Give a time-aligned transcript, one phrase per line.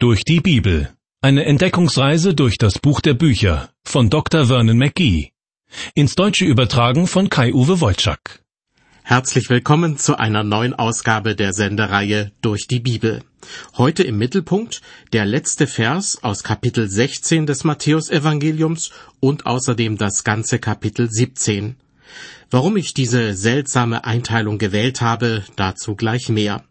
[0.00, 0.90] Durch die Bibel.
[1.22, 4.46] Eine Entdeckungsreise durch das Buch der Bücher von Dr.
[4.46, 5.32] Vernon McGee.
[5.92, 8.44] Ins Deutsche übertragen von Kai-Uwe Wolczak.
[9.02, 13.24] Herzlich willkommen zu einer neuen Ausgabe der Sendereihe Durch die Bibel.
[13.76, 14.82] Heute im Mittelpunkt
[15.12, 21.74] der letzte Vers aus Kapitel 16 des Matthäusevangeliums und außerdem das ganze Kapitel 17.
[22.52, 26.62] Warum ich diese seltsame Einteilung gewählt habe, dazu gleich mehr.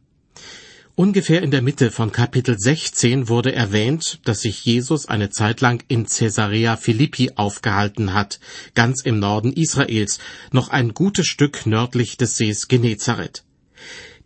[0.99, 5.83] Ungefähr in der Mitte von Kapitel 16 wurde erwähnt, dass sich Jesus eine Zeit lang
[5.89, 8.39] in Caesarea Philippi aufgehalten hat,
[8.73, 10.17] ganz im Norden Israels,
[10.51, 13.43] noch ein gutes Stück nördlich des Sees Genezareth.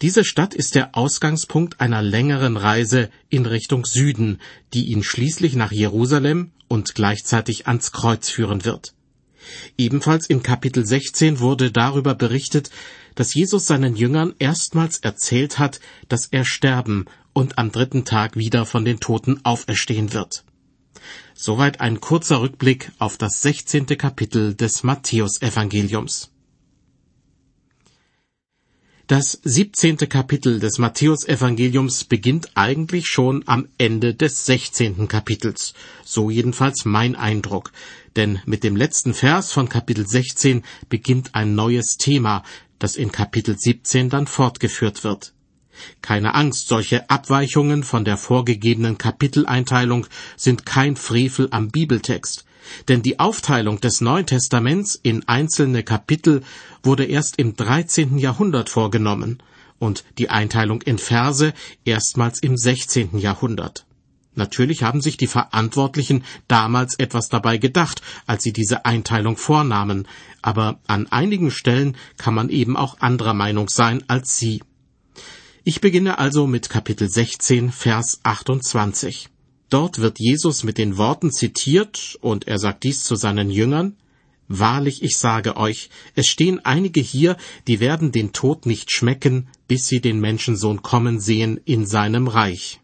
[0.01, 4.39] Diese Stadt ist der Ausgangspunkt einer längeren Reise in Richtung Süden,
[4.73, 8.93] die ihn schließlich nach Jerusalem und gleichzeitig ans Kreuz führen wird.
[9.77, 12.69] Ebenfalls in Kapitel 16 wurde darüber berichtet,
[13.15, 15.79] dass Jesus seinen Jüngern erstmals erzählt hat,
[16.09, 20.43] dass er sterben und am dritten Tag wieder von den Toten auferstehen wird.
[21.33, 23.85] Soweit ein kurzer Rückblick auf das 16.
[23.97, 26.31] Kapitel des Matthäusevangeliums.
[29.07, 29.97] Das 17.
[29.97, 35.09] Kapitel des Matthäusevangeliums beginnt eigentlich schon am Ende des 16.
[35.09, 35.73] Kapitels.
[36.05, 37.73] So jedenfalls mein Eindruck.
[38.15, 42.43] Denn mit dem letzten Vers von Kapitel 16 beginnt ein neues Thema,
[42.81, 45.33] das in Kapitel 17 dann fortgeführt wird.
[46.01, 52.45] Keine Angst, solche Abweichungen von der vorgegebenen Kapiteleinteilung sind kein Frevel am Bibeltext,
[52.87, 56.43] denn die Aufteilung des Neuen Testaments in einzelne Kapitel
[56.83, 58.17] wurde erst im 13.
[58.17, 59.41] Jahrhundert vorgenommen
[59.79, 61.53] und die Einteilung in Verse
[61.85, 63.17] erstmals im 16.
[63.17, 63.85] Jahrhundert.
[64.33, 70.07] Natürlich haben sich die Verantwortlichen damals etwas dabei gedacht, als sie diese Einteilung vornahmen,
[70.41, 74.61] aber an einigen Stellen kann man eben auch anderer Meinung sein als sie.
[75.63, 79.29] Ich beginne also mit Kapitel 16, Vers 28.
[79.69, 83.95] Dort wird Jesus mit den Worten zitiert, und er sagt dies zu seinen Jüngern,
[84.53, 87.37] Wahrlich, ich sage euch, es stehen einige hier,
[87.67, 92.80] die werden den Tod nicht schmecken, bis sie den Menschensohn kommen sehen in seinem Reich.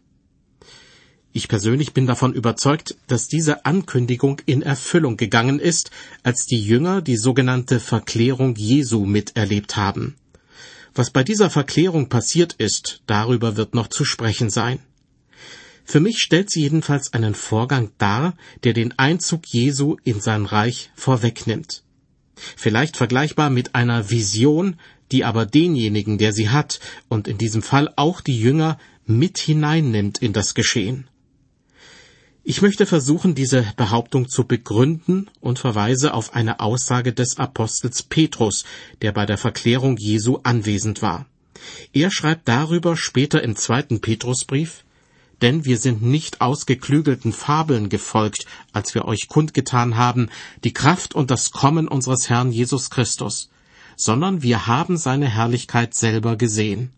[1.38, 5.92] Ich persönlich bin davon überzeugt, dass diese Ankündigung in Erfüllung gegangen ist,
[6.24, 10.16] als die Jünger die sogenannte Verklärung Jesu miterlebt haben.
[10.96, 14.80] Was bei dieser Verklärung passiert ist, darüber wird noch zu sprechen sein.
[15.84, 18.34] Für mich stellt sie jedenfalls einen Vorgang dar,
[18.64, 21.84] der den Einzug Jesu in sein Reich vorwegnimmt.
[22.34, 24.74] Vielleicht vergleichbar mit einer Vision,
[25.12, 30.18] die aber denjenigen, der sie hat, und in diesem Fall auch die Jünger, mit hineinnimmt
[30.18, 31.06] in das Geschehen.
[32.50, 38.64] Ich möchte versuchen, diese Behauptung zu begründen und verweise auf eine Aussage des Apostels Petrus,
[39.02, 41.26] der bei der Verklärung Jesu anwesend war.
[41.92, 44.84] Er schreibt darüber später im zweiten Petrusbrief,
[45.42, 50.30] denn wir sind nicht ausgeklügelten Fabeln gefolgt, als wir euch kundgetan haben,
[50.64, 53.50] die Kraft und das Kommen unseres Herrn Jesus Christus,
[53.94, 56.92] sondern wir haben seine Herrlichkeit selber gesehen.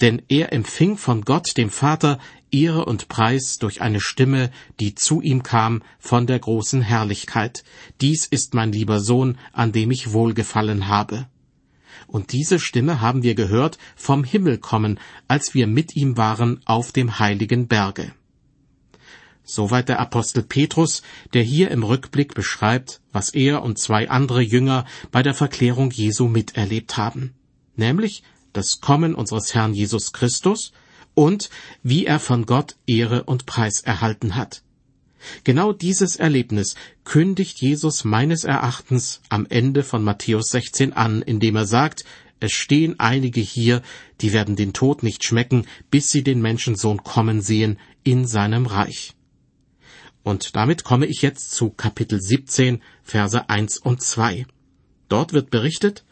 [0.00, 2.18] Denn er empfing von Gott, dem Vater,
[2.50, 4.50] Ehre und Preis durch eine Stimme,
[4.80, 7.64] die zu ihm kam von der großen Herrlichkeit.
[8.00, 11.26] Dies ist mein lieber Sohn, an dem ich wohlgefallen habe.
[12.06, 16.92] Und diese Stimme haben wir gehört vom Himmel kommen, als wir mit ihm waren auf
[16.92, 18.12] dem heiligen Berge.
[19.44, 24.84] Soweit der Apostel Petrus, der hier im Rückblick beschreibt, was er und zwei andere Jünger
[25.10, 27.34] bei der Verklärung Jesu miterlebt haben,
[27.74, 28.22] nämlich
[28.52, 30.72] das Kommen unseres Herrn Jesus Christus,
[31.18, 31.50] und
[31.82, 34.62] wie er von Gott Ehre und Preis erhalten hat.
[35.42, 41.66] Genau dieses Erlebnis kündigt Jesus meines Erachtens am Ende von Matthäus 16 an, indem er
[41.66, 42.04] sagt,
[42.38, 43.82] es stehen einige hier,
[44.20, 49.16] die werden den Tod nicht schmecken, bis sie den Menschensohn kommen sehen in seinem Reich.
[50.22, 54.46] Und damit komme ich jetzt zu Kapitel 17, Verse 1 und 2.
[55.08, 56.04] Dort wird berichtet,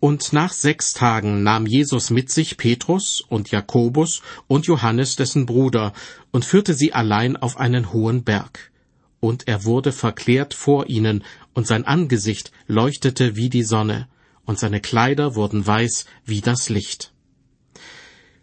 [0.00, 5.92] und nach sechs Tagen nahm Jesus mit sich Petrus und Jakobus und Johannes dessen Bruder
[6.30, 8.70] und führte sie allein auf einen hohen Berg.
[9.20, 11.24] Und er wurde verklärt vor ihnen,
[11.54, 14.08] und sein Angesicht leuchtete wie die Sonne,
[14.44, 17.12] und seine Kleider wurden weiß wie das Licht.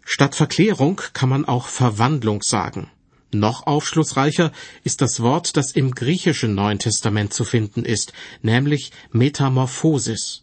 [0.04, 2.90] Statt Verklärung kann man auch Verwandlung sagen.
[3.34, 4.52] Noch aufschlussreicher
[4.84, 8.12] ist das Wort, das im griechischen Neuen Testament zu finden ist,
[8.42, 10.41] nämlich Metamorphosis.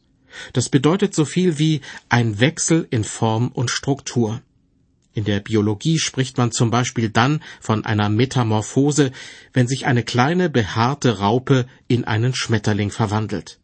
[0.53, 4.41] Das bedeutet so viel wie ein Wechsel in Form und Struktur.
[5.13, 9.11] In der Biologie spricht man zum Beispiel dann von einer Metamorphose,
[9.53, 13.59] wenn sich eine kleine behaarte Raupe in einen Schmetterling verwandelt.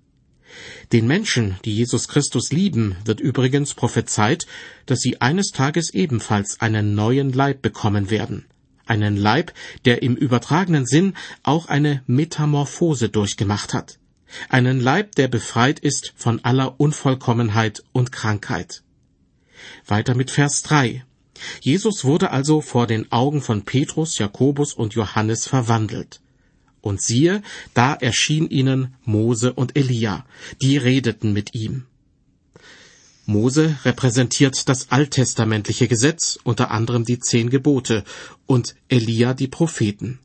[0.91, 4.45] Den Menschen, die Jesus Christus lieben, wird übrigens prophezeit,
[4.85, 8.45] dass sie eines Tages ebenfalls einen neuen Leib bekommen werden.
[8.87, 9.51] einen Leib,
[9.85, 13.97] der im übertragenen Sinn auch eine Metamorphose durchgemacht hat,
[14.49, 18.83] einen Leib, der befreit ist von aller Unvollkommenheit und Krankheit.
[19.85, 21.03] Weiter mit Vers 3.
[21.61, 26.21] Jesus wurde also vor den Augen von Petrus, Jakobus und Johannes verwandelt.
[26.81, 27.41] Und siehe,
[27.73, 30.25] da erschien ihnen Mose und Elia,
[30.61, 31.85] die redeten mit ihm.
[33.25, 38.03] Mose repräsentiert das alttestamentliche Gesetz, unter anderem die zehn Gebote,
[38.45, 40.19] und Elia die Propheten.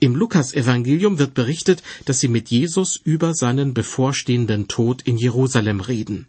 [0.00, 6.26] Im Lukasevangelium wird berichtet, dass sie mit Jesus über seinen bevorstehenden Tod in Jerusalem reden.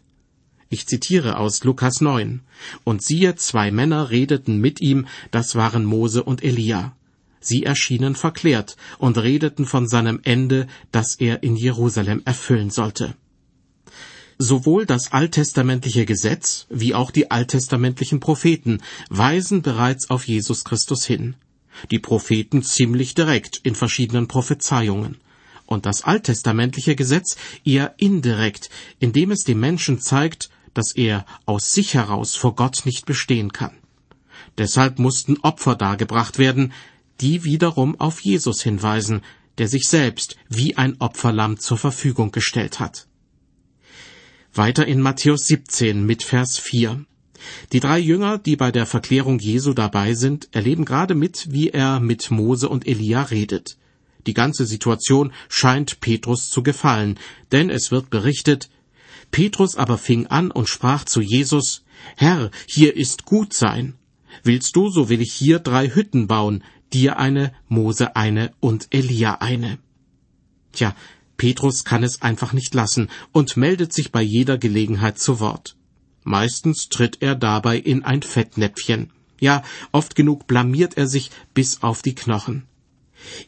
[0.70, 2.40] Ich zitiere aus Lukas 9.
[2.82, 6.96] Und siehe, zwei Männer redeten mit ihm, das waren Mose und Elia.
[7.40, 13.14] Sie erschienen verklärt und redeten von seinem Ende, das er in Jerusalem erfüllen sollte.
[14.38, 18.78] Sowohl das alttestamentliche Gesetz wie auch die alttestamentlichen Propheten
[19.10, 21.36] weisen bereits auf Jesus Christus hin.
[21.90, 25.18] Die Propheten ziemlich direkt in verschiedenen Prophezeiungen
[25.66, 31.94] und das alttestamentliche Gesetz eher indirekt, indem es dem Menschen zeigt, dass er aus sich
[31.94, 33.76] heraus vor Gott nicht bestehen kann.
[34.58, 36.72] Deshalb mussten Opfer dargebracht werden,
[37.20, 39.22] die wiederum auf Jesus hinweisen,
[39.58, 43.06] der sich selbst wie ein Opferlamm zur Verfügung gestellt hat.
[44.52, 47.04] Weiter in Matthäus 17 mit Vers 4.
[47.72, 52.00] Die drei Jünger, die bei der Verklärung Jesu dabei sind, erleben gerade mit, wie er
[52.00, 53.76] mit Mose und Elia redet.
[54.26, 57.18] Die ganze Situation scheint Petrus zu gefallen,
[57.52, 58.70] denn es wird berichtet,
[59.30, 61.82] Petrus aber fing an und sprach zu Jesus,
[62.16, 63.94] Herr, hier ist gut sein.
[64.42, 66.62] Willst du, so will ich hier drei Hütten bauen,
[66.92, 69.78] dir eine, Mose eine und Elia eine.
[70.72, 70.94] Tja,
[71.36, 75.76] Petrus kann es einfach nicht lassen und meldet sich bei jeder Gelegenheit zu Wort.
[76.24, 79.10] Meistens tritt er dabei in ein Fettnäpfchen.
[79.38, 79.62] Ja,
[79.92, 82.64] oft genug blamiert er sich bis auf die Knochen.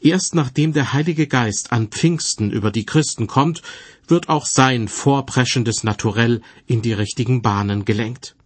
[0.01, 3.63] Erst nachdem der Heilige Geist an Pfingsten über die Christen kommt,
[4.07, 8.37] wird auch sein vorpreschendes Naturell in die richtigen Bahnen gelenkt.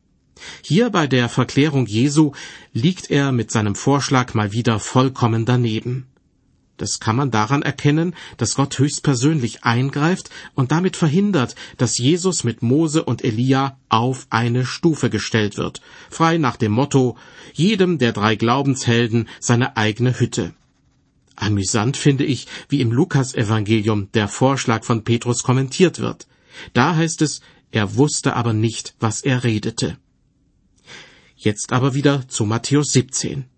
[0.62, 2.32] Hier bei der Verklärung Jesu
[2.72, 6.06] liegt er mit seinem Vorschlag mal wieder vollkommen daneben.
[6.80, 12.62] Das kann man daran erkennen, dass Gott höchstpersönlich eingreift und damit verhindert, dass Jesus mit
[12.62, 17.18] Mose und Elia auf eine Stufe gestellt wird, frei nach dem Motto
[17.52, 20.54] jedem der drei Glaubenshelden seine eigene Hütte.
[21.36, 26.28] Amüsant finde ich, wie im Lukasevangelium der Vorschlag von Petrus kommentiert wird.
[26.72, 27.42] Da heißt es,
[27.72, 29.98] er wusste aber nicht, was er redete.
[31.36, 33.49] Jetzt aber wieder zu Matthäus 17.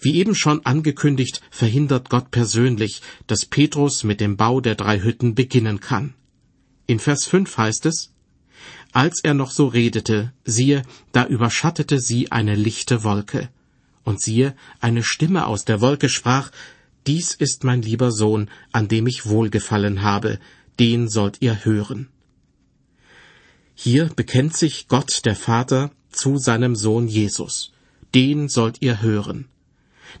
[0.00, 5.34] Wie eben schon angekündigt, verhindert Gott persönlich, dass Petrus mit dem Bau der drei Hütten
[5.34, 6.14] beginnen kann.
[6.86, 8.10] In Vers 5 heißt es,
[8.92, 10.82] als er noch so redete, siehe,
[11.12, 13.50] da überschattete sie eine lichte Wolke.
[14.04, 16.50] Und siehe, eine Stimme aus der Wolke sprach,
[17.06, 20.38] Dies ist mein lieber Sohn, an dem ich wohlgefallen habe,
[20.78, 22.08] den sollt ihr hören.
[23.74, 27.72] Hier bekennt sich Gott der Vater zu seinem Sohn Jesus.
[28.14, 29.48] Den sollt ihr hören.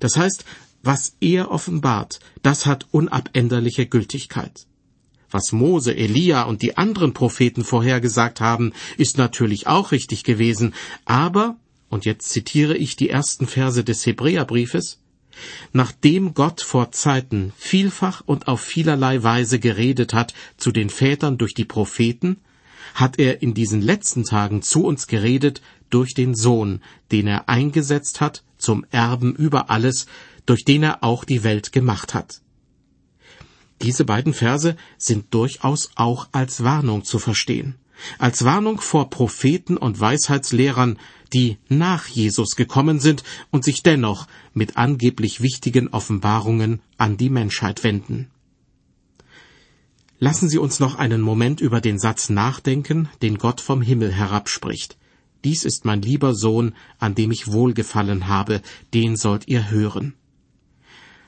[0.00, 0.44] Das heißt,
[0.82, 4.66] was er offenbart, das hat unabänderliche Gültigkeit.
[5.30, 10.74] Was Mose, Elia und die anderen Propheten vorhergesagt haben, ist natürlich auch richtig gewesen,
[11.04, 11.56] aber,
[11.88, 14.98] und jetzt zitiere ich die ersten Verse des Hebräerbriefes,
[15.72, 21.54] Nachdem Gott vor Zeiten vielfach und auf vielerlei Weise geredet hat zu den Vätern durch
[21.54, 22.40] die Propheten,
[22.94, 25.60] hat er in diesen letzten Tagen zu uns geredet
[25.94, 26.80] durch den Sohn,
[27.12, 30.06] den er eingesetzt hat zum Erben über alles,
[30.46, 32.40] durch den er auch die Welt gemacht hat.
[33.80, 37.76] Diese beiden Verse sind durchaus auch als Warnung zu verstehen,
[38.18, 40.98] als Warnung vor Propheten und Weisheitslehrern,
[41.32, 47.84] die nach Jesus gekommen sind und sich dennoch mit angeblich wichtigen Offenbarungen an die Menschheit
[47.84, 48.30] wenden.
[50.18, 54.96] Lassen Sie uns noch einen Moment über den Satz nachdenken, den Gott vom Himmel herabspricht.
[55.44, 58.62] Dies ist mein lieber Sohn, an dem ich wohlgefallen habe,
[58.94, 60.14] den sollt ihr hören.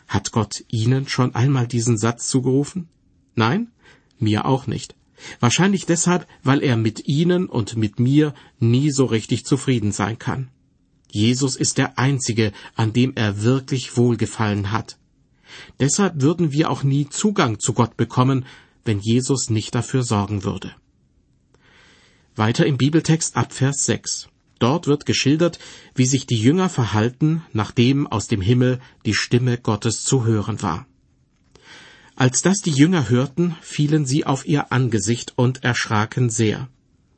[0.08, 2.88] Hat Gott Ihnen schon einmal diesen Satz zugerufen?
[3.34, 3.72] Nein?
[4.18, 4.94] Mir auch nicht.
[5.40, 10.48] Wahrscheinlich deshalb, weil er mit Ihnen und mit mir nie so richtig zufrieden sein kann.
[11.10, 14.98] Jesus ist der Einzige, an dem er wirklich wohlgefallen hat.
[15.80, 18.46] Deshalb würden wir auch nie Zugang zu Gott bekommen,
[18.84, 20.74] wenn Jesus nicht dafür sorgen würde.
[22.36, 24.28] Weiter im Bibeltext ab Vers 6.
[24.58, 25.58] Dort wird geschildert,
[25.94, 30.86] wie sich die Jünger verhalten, nachdem aus dem Himmel die Stimme Gottes zu hören war.
[32.14, 36.68] Als das die Jünger hörten, fielen sie auf ihr Angesicht und erschraken sehr.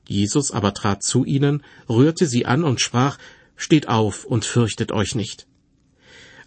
[0.06, 3.18] Jesus aber trat zu ihnen, rührte sie an und sprach,
[3.56, 5.48] Steht auf und fürchtet euch nicht.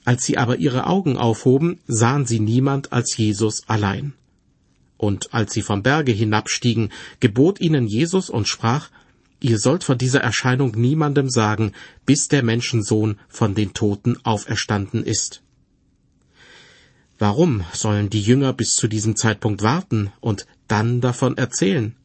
[0.06, 4.14] Als sie aber ihre Augen aufhoben, sahen sie niemand als Jesus allein.
[5.02, 8.92] Und als sie vom Berge hinabstiegen, gebot ihnen Jesus und sprach,
[9.40, 11.72] Ihr sollt von dieser Erscheinung niemandem sagen,
[12.06, 15.42] bis der Menschensohn von den Toten auferstanden ist.
[17.18, 21.96] Warum sollen die Jünger bis zu diesem Zeitpunkt warten und dann davon erzählen?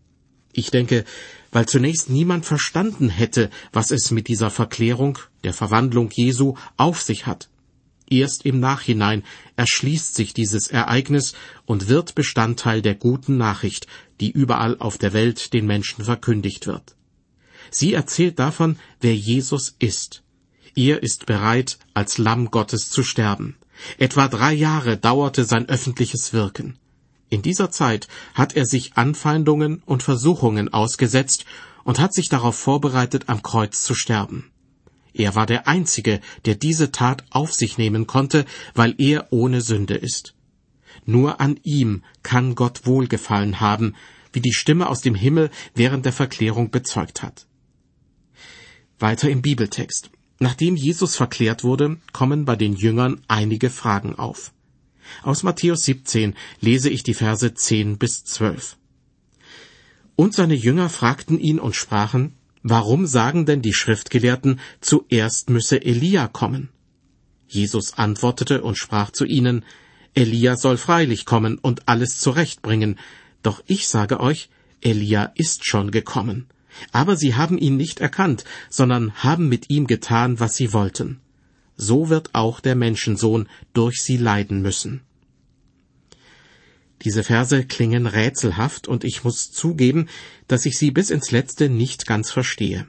[0.55, 1.05] Ich denke,
[1.53, 7.27] weil zunächst niemand verstanden hätte, was es mit dieser Verklärung, der Verwandlung Jesu auf sich
[7.27, 7.51] hat.
[8.09, 9.25] Erst im Nachhinein
[9.57, 11.35] erschließt sich dieses Ereignis
[11.65, 13.87] und wird Bestandteil der guten Nachricht,
[14.21, 16.95] die überall auf der Welt den Menschen verkündigt wird.
[17.71, 20.23] Sie erzählt davon, wer Jesus ist.
[20.77, 23.57] Er ist bereit, als Lamm Gottes zu sterben.
[23.99, 26.79] Etwa drei Jahre dauerte sein öffentliches Wirken.
[27.29, 31.45] In dieser Zeit hat er sich Anfeindungen und Versuchungen ausgesetzt
[31.83, 34.51] und hat sich darauf vorbereitet, am Kreuz zu sterben.
[35.19, 38.45] Er war der Einzige, der diese Tat auf sich nehmen konnte,
[38.75, 40.35] weil er ohne Sünde ist.
[41.07, 43.95] Nur an ihm kann Gott Wohlgefallen haben,
[44.35, 47.47] wie die Stimme aus dem Himmel während der Verklärung bezeugt hat.
[48.99, 50.11] Weiter im Bibeltext.
[50.39, 54.53] Nachdem Jesus verklärt wurde, kommen bei den Jüngern einige Fragen auf.
[55.23, 58.77] Aus Matthäus 17 lese ich die Verse 10 bis 12.
[60.15, 62.35] Und seine Jünger fragten ihn und sprachen,
[62.69, 66.69] Warum sagen denn die Schriftgelehrten, zuerst müsse Elia kommen?
[67.47, 69.65] Jesus antwortete und sprach zu ihnen,
[70.15, 72.99] Elia soll freilich kommen und alles zurechtbringen,
[73.45, 74.49] doch ich sage euch,
[74.81, 76.49] Elia ist schon gekommen.
[76.91, 81.21] Aber sie haben ihn nicht erkannt, sondern haben mit ihm getan, was sie wollten.
[81.77, 85.03] So wird auch der Menschensohn durch sie leiden müssen.
[87.07, 90.09] Diese Verse klingen rätselhaft und ich muss zugeben,
[90.49, 92.89] dass ich sie bis ins letzte nicht ganz verstehe.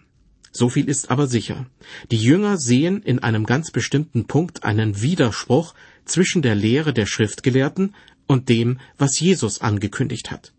[0.52, 1.68] So viel ist aber sicher.
[2.10, 7.94] Die Jünger sehen in einem ganz bestimmten Punkt einen Widerspruch zwischen der Lehre der Schriftgelehrten
[8.26, 10.52] und dem, was Jesus angekündigt hat.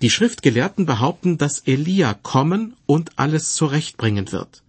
[0.00, 4.62] Die Schriftgelehrten behaupten, dass Elia kommen und alles zurechtbringen wird.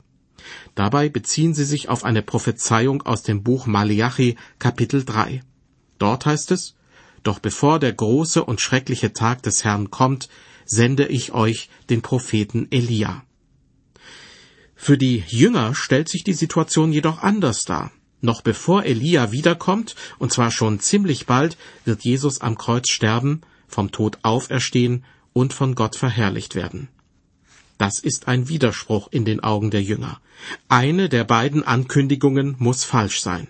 [0.75, 5.44] Dabei beziehen sie sich auf eine Prophezeiung aus dem Buch Malachi Kapitel 3.
[5.98, 6.75] Dort heißt es,
[7.24, 10.30] doch bevor der große und schreckliche Tag des Herrn kommt,
[10.66, 13.24] sende ich euch den Propheten Elia.
[14.75, 17.92] Für die Jünger stellt sich die Situation jedoch anders dar.
[18.22, 23.92] Noch bevor Elia wiederkommt, und zwar schon ziemlich bald, wird Jesus am Kreuz sterben, vom
[23.92, 26.88] Tod auferstehen und von Gott verherrlicht werden.
[27.78, 30.22] Das ist ein Widerspruch in den Augen der Jünger.
[30.68, 33.48] Eine der beiden Ankündigungen muss falsch sein.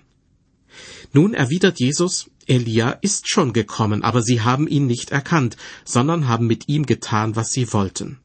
[1.14, 6.48] Nun erwidert Jesus, Elia ist schon gekommen, aber sie haben ihn nicht erkannt, sondern haben
[6.48, 8.20] mit ihm getan, was sie wollten.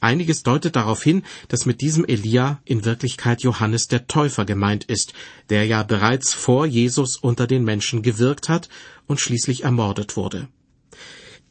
[0.00, 5.12] Einiges deutet darauf hin, dass mit diesem Elia in Wirklichkeit Johannes der Täufer gemeint ist,
[5.50, 8.68] der ja bereits vor Jesus unter den Menschen gewirkt hat
[9.06, 10.48] und schließlich ermordet wurde.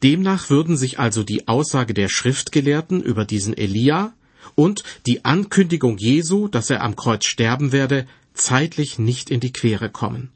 [0.02, 4.12] Demnach würden sich also die Aussage der Schriftgelehrten über diesen Elia
[4.54, 9.90] und die Ankündigung Jesu, dass er am Kreuz sterben werde, zeitlich nicht in die Quere
[9.90, 10.30] kommen.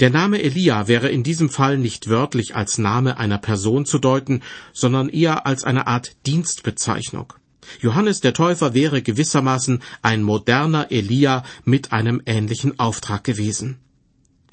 [0.00, 4.42] Der Name Elia wäre in diesem Fall nicht wörtlich als Name einer Person zu deuten,
[4.72, 7.32] sondern eher als eine Art Dienstbezeichnung.
[7.80, 13.78] Johannes der Täufer wäre gewissermaßen ein moderner Elia mit einem ähnlichen Auftrag gewesen.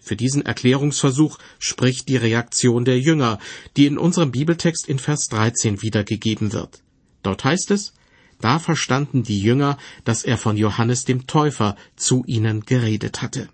[0.01, 3.39] Für diesen Erklärungsversuch spricht die Reaktion der Jünger,
[3.77, 6.83] die in unserem Bibeltext in Vers 13 wiedergegeben wird.
[7.21, 7.93] Dort heißt es,
[8.41, 13.47] da verstanden die Jünger, dass er von Johannes dem Täufer zu ihnen geredet hatte.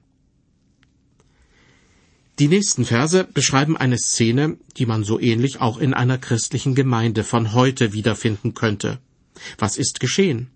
[2.40, 7.26] Die nächsten Verse beschreiben eine Szene, die man so ähnlich auch in einer christlichen Gemeinde
[7.26, 9.00] von heute wiederfinden könnte.
[9.58, 10.50] Was ist geschehen?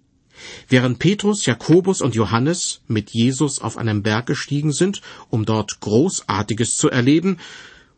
[0.69, 6.77] Während Petrus, Jakobus und Johannes mit Jesus auf einem Berg gestiegen sind, um dort Großartiges
[6.77, 7.37] zu erleben,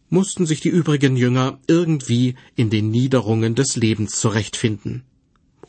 [0.09, 5.03] mussten sich die übrigen Jünger irgendwie in den Niederungen des Lebens zurechtfinden.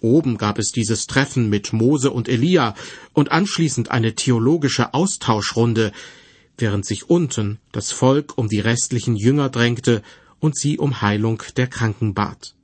[0.01, 2.75] Oben gab es dieses Treffen mit Mose und Elia
[3.13, 5.93] und anschließend eine theologische Austauschrunde,
[6.59, 10.03] während sich unten das Volk um die restlichen Jünger drängte
[10.41, 12.55] und sie um Heilung der Kranken bat.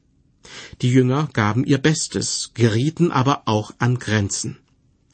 [0.80, 4.58] Die Jünger gaben ihr Bestes, gerieten aber auch an Grenzen.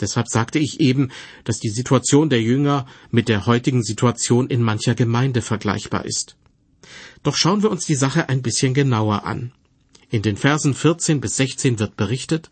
[0.00, 1.10] Deshalb sagte ich eben,
[1.44, 6.36] dass die Situation der Jünger mit der heutigen Situation in mancher Gemeinde vergleichbar ist.
[7.22, 9.52] Doch schauen wir uns die Sache ein bisschen genauer an.
[10.10, 12.50] In den Versen 14 bis 16 wird berichtet,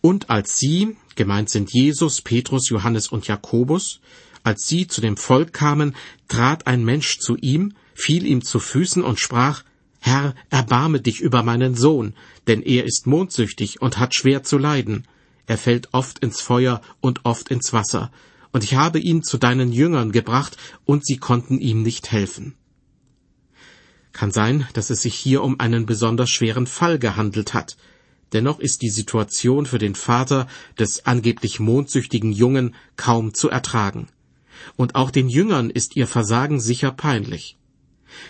[0.00, 4.00] und als sie, gemeint sind Jesus, Petrus, Johannes und Jakobus,
[4.46, 5.96] als sie zu dem Volk kamen,
[6.28, 9.64] trat ein Mensch zu ihm, fiel ihm zu Füßen und sprach,
[9.98, 12.14] Herr, erbarme dich über meinen Sohn,
[12.46, 15.08] denn er ist mondsüchtig und hat schwer zu leiden.
[15.46, 18.12] Er fällt oft ins Feuer und oft ins Wasser,
[18.52, 22.54] und ich habe ihn zu deinen Jüngern gebracht, und sie konnten ihm nicht helfen.
[24.12, 27.76] Kann sein, dass es sich hier um einen besonders schweren Fall gehandelt hat.
[28.32, 30.46] Dennoch ist die Situation für den Vater
[30.78, 34.06] des angeblich mondsüchtigen Jungen kaum zu ertragen.
[34.76, 37.56] Und auch den Jüngern ist ihr Versagen sicher peinlich.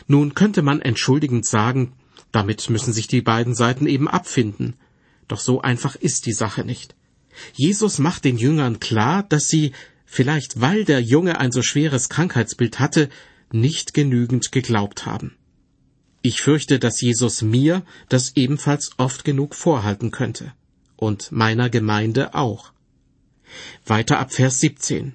[0.07, 1.93] Nun könnte man entschuldigend sagen,
[2.33, 4.75] damit müssen sich die beiden Seiten eben abfinden.
[5.29, 6.95] Doch so einfach ist die Sache nicht.
[7.55, 9.73] Jesus macht den Jüngern klar, dass sie,
[10.05, 13.09] vielleicht weil der Junge ein so schweres Krankheitsbild hatte,
[13.53, 15.37] nicht genügend geglaubt haben.
[16.23, 20.53] Ich fürchte, dass Jesus mir das ebenfalls oft genug vorhalten könnte.
[20.97, 22.73] Und meiner Gemeinde auch.
[23.85, 25.15] Weiter ab Vers 17.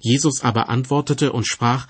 [0.00, 1.86] Jesus aber antwortete und sprach,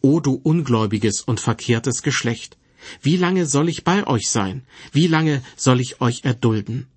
[0.00, 2.58] O du ungläubiges und verkehrtes Geschlecht,
[3.00, 4.64] wie lange soll ich bei euch sein?
[4.90, 6.88] Wie lange soll ich euch erdulden?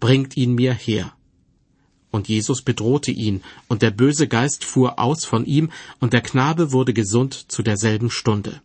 [0.00, 1.12] Bringt ihn mir her.
[2.10, 6.70] Und Jesus bedrohte ihn, und der böse Geist fuhr aus von ihm, und der Knabe
[6.70, 8.60] wurde gesund zu derselben Stunde.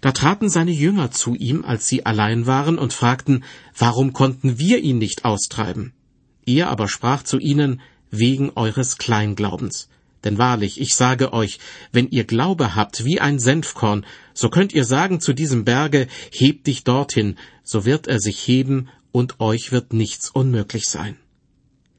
[0.00, 3.44] Da traten seine Jünger zu ihm, als sie allein waren, und fragten,
[3.78, 5.94] warum konnten wir ihn nicht austreiben?
[6.44, 9.88] Er aber sprach zu ihnen, wegen eures Kleinglaubens.
[10.24, 11.58] Denn wahrlich, ich sage euch,
[11.92, 16.64] wenn ihr Glaube habt wie ein Senfkorn, so könnt ihr sagen zu diesem Berge, heb
[16.64, 21.16] dich dorthin, so wird er sich heben, und euch wird nichts unmöglich sein.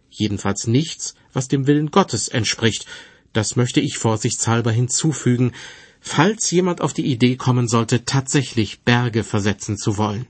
[0.10, 2.86] Jedenfalls nichts, was dem Willen Gottes entspricht,
[3.32, 5.54] das möchte ich vorsichtshalber hinzufügen,
[6.02, 10.28] falls jemand auf die Idee kommen sollte, tatsächlich Berge versetzen zu wollen.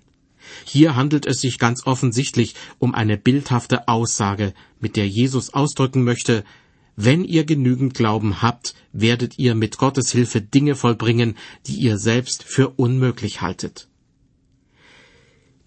[0.64, 6.44] Hier handelt es sich ganz offensichtlich um eine bildhafte Aussage, mit der Jesus ausdrücken möchte,
[6.96, 11.38] wenn ihr genügend Glauben habt, werdet ihr mit Gottes Hilfe Dinge vollbringen,
[11.68, 13.88] die ihr selbst für unmöglich haltet.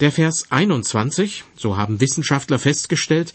[0.01, 3.35] Der Vers 21, so haben Wissenschaftler festgestellt,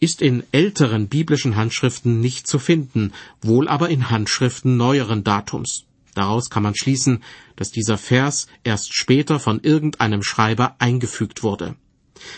[0.00, 5.84] ist in älteren biblischen Handschriften nicht zu finden, wohl aber in Handschriften neueren Datums.
[6.14, 7.22] Daraus kann man schließen,
[7.54, 11.76] dass dieser Vers erst später von irgendeinem Schreiber eingefügt wurde.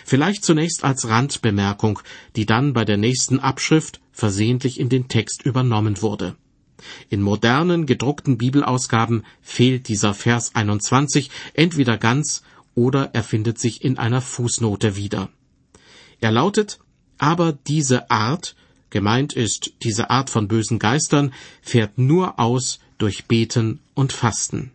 [0.04, 2.00] Vielleicht zunächst als Randbemerkung,
[2.36, 6.36] die dann bei der nächsten Abschrift versehentlich in den Text übernommen wurde.
[7.08, 12.42] In modernen gedruckten Bibelausgaben fehlt dieser Vers 21 entweder ganz
[12.74, 15.28] oder er findet sich in einer Fußnote wieder.
[16.20, 16.78] Er lautet,
[17.18, 18.56] aber diese Art,
[18.90, 24.72] gemeint ist diese Art von bösen Geistern, fährt nur aus durch Beten und Fasten.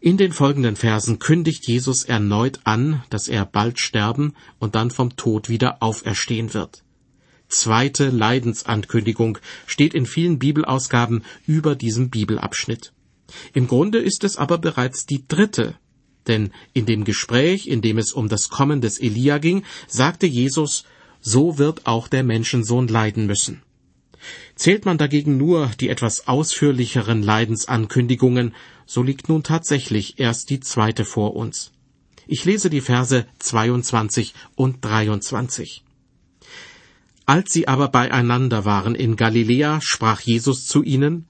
[0.00, 5.16] In den folgenden Versen kündigt Jesus erneut an, dass er bald sterben und dann vom
[5.16, 6.83] Tod wieder auferstehen wird.
[7.54, 12.92] Zweite Leidensankündigung steht in vielen Bibelausgaben über diesem Bibelabschnitt.
[13.52, 15.76] Im Grunde ist es aber bereits die dritte,
[16.26, 20.84] denn in dem Gespräch, in dem es um das Kommen des Elia ging, sagte Jesus,
[21.20, 23.62] so wird auch der Menschensohn leiden müssen.
[24.56, 28.52] Zählt man dagegen nur die etwas ausführlicheren Leidensankündigungen,
[28.84, 31.70] so liegt nun tatsächlich erst die zweite vor uns.
[32.26, 35.83] Ich lese die Verse 22 und 23.
[37.26, 41.26] Als sie aber beieinander waren in Galiläa, sprach Jesus zu ihnen,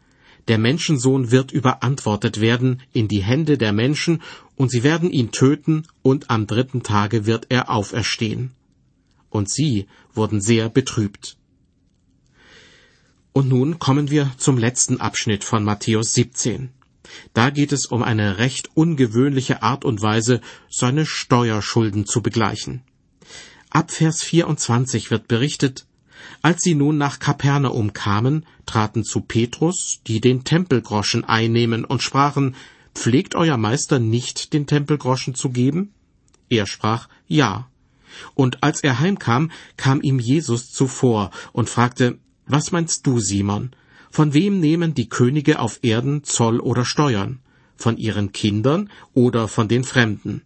[0.48, 4.20] der Menschensohn wird überantwortet werden in die Hände der Menschen,
[4.56, 8.50] und sie werden ihn töten, und am dritten Tage wird er auferstehen.
[9.30, 11.36] Und sie wurden sehr betrübt.
[13.32, 16.70] Und nun kommen wir zum letzten Abschnitt von Matthäus 17.
[17.32, 22.82] Da geht es um eine recht ungewöhnliche Art und Weise, seine Steuerschulden zu begleichen.
[23.74, 25.84] Ab Vers 24 wird berichtet,
[26.42, 32.54] als sie nun nach Kapernaum kamen, traten zu Petrus, die den Tempelgroschen einnehmen, und sprachen,
[32.94, 35.92] Pflegt euer Meister nicht, den Tempelgroschen zu geben?
[36.48, 37.68] Er sprach, Ja.
[38.34, 43.72] Und als er heimkam, kam ihm Jesus zuvor und fragte, was meinst du, Simon?
[44.08, 47.40] Von wem nehmen die Könige auf Erden Zoll oder Steuern?
[47.76, 50.42] Von ihren Kindern oder von den Fremden?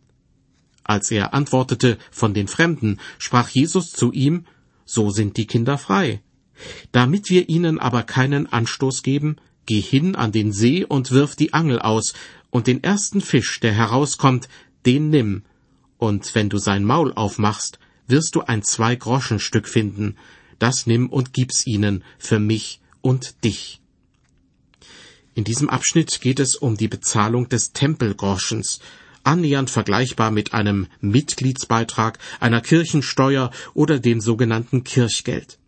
[0.89, 4.47] Als er antwortete, von den Fremden, sprach Jesus zu ihm,
[4.87, 6.23] so sind die Kinder frei.
[6.93, 11.53] Damit wir ihnen aber keinen Anstoß geben, geh hin an den See und wirf die
[11.53, 12.15] Angel aus,
[12.51, 14.49] und den ersten Fisch, der herauskommt,
[14.87, 15.43] den nimm,
[15.99, 20.17] und wenn du sein Maul aufmachst, wirst du ein Zwei-Groschen-Stück finden,
[20.59, 23.83] das nimm und gib's ihnen für mich und dich.
[25.35, 28.81] In diesem Abschnitt geht es um die Bezahlung des Tempelgroschens,
[29.29, 35.59] annähernd vergleichbar mit einem Mitgliedsbeitrag, einer Kirchensteuer oder dem sogenannten Kirchgeld.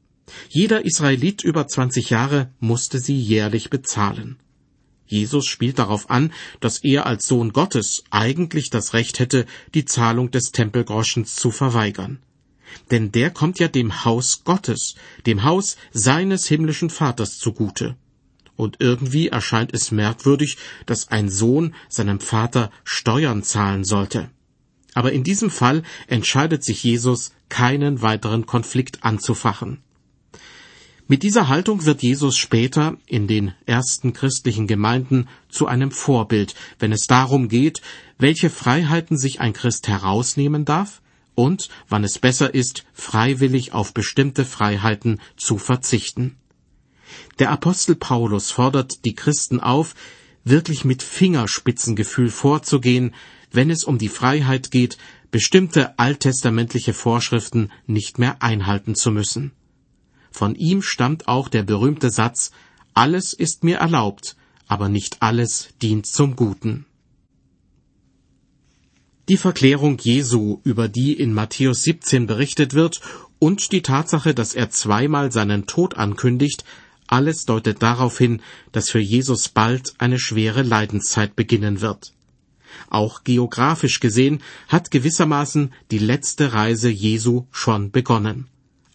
[0.49, 4.39] Jeder Israelit über 20 Jahre musste sie jährlich bezahlen.
[5.07, 9.45] Jesus spielt darauf an, dass er als Sohn Gottes eigentlich das Recht hätte,
[9.75, 12.21] die Zahlung des Tempelgroschens zu verweigern.
[12.91, 14.95] denn der kommt ja dem Haus Gottes,
[15.27, 17.97] dem Haus seines himmlischen Vaters zugute.
[18.61, 24.29] Und irgendwie erscheint es merkwürdig, dass ein Sohn seinem Vater Steuern zahlen sollte.
[24.93, 29.79] Aber in diesem Fall entscheidet sich Jesus, keinen weiteren Konflikt anzufachen.
[31.09, 36.93] Mit dieser Haltung wird Jesus später in den ersten christlichen Gemeinden zu einem Vorbild, wenn
[36.93, 37.81] es darum geht,
[38.19, 41.01] welche Freiheiten sich ein Christ herausnehmen darf
[41.35, 46.37] und wann es besser ist, freiwillig auf bestimmte Freiheiten zu verzichten.
[47.39, 49.95] Der Apostel Paulus fordert die Christen auf,
[50.45, 53.15] wirklich mit Fingerspitzengefühl vorzugehen,
[53.53, 54.99] wenn es um die Freiheit geht,
[55.31, 59.53] bestimmte alttestamentliche Vorschriften nicht mehr einhalten zu müssen.
[60.31, 62.53] Von ihm stammt auch der berühmte Satz
[62.95, 66.87] Alles ist mir erlaubt, aber nicht alles dient zum Guten.
[69.29, 73.01] Die Verklärung Jesu, über die in Matthäus 17 berichtet wird,
[73.39, 76.65] und die Tatsache, dass er zweimal seinen Tod ankündigt,
[77.11, 78.43] alles deutet darauf hin,
[78.73, 82.13] dass für Jesus bald eine schwere Leidenszeit beginnen wird.
[82.89, 88.49] Auch geografisch gesehen hat gewissermaßen die letzte Reise Jesu schon begonnen.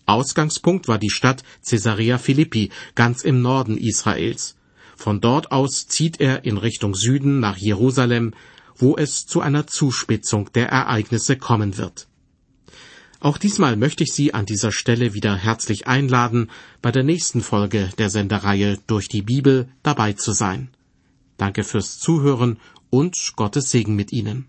[0.05, 4.55] Ausgangspunkt war die Stadt Caesarea Philippi, ganz im Norden Israels.
[4.95, 8.33] Von dort aus zieht er in Richtung Süden nach Jerusalem,
[8.77, 12.07] wo es zu einer Zuspitzung der Ereignisse kommen wird.
[13.19, 16.49] Auch diesmal möchte ich Sie an dieser Stelle wieder herzlich einladen,
[16.81, 20.69] bei der nächsten Folge der Sendereihe durch die Bibel dabei zu sein.
[21.37, 22.57] Danke fürs Zuhören
[22.89, 24.47] und Gottes Segen mit Ihnen.